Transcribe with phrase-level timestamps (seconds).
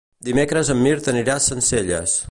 [0.29, 2.19] Dimecres en Mirt anirà a Sencelles.